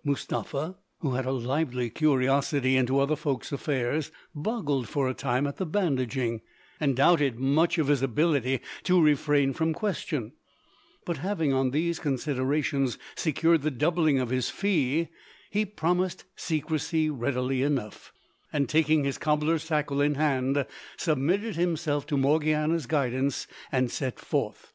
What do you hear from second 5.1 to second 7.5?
time at the bandaging, and doubted